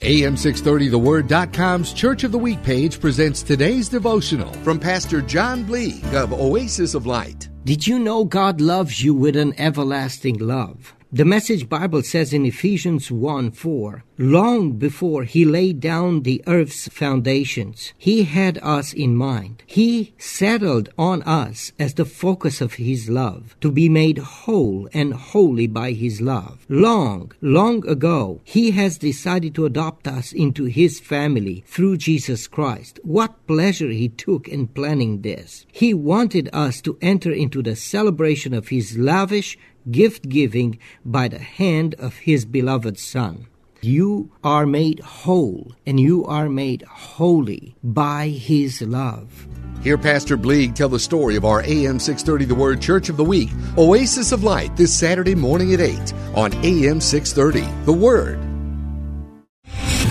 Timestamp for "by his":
25.68-26.20, 47.82-48.80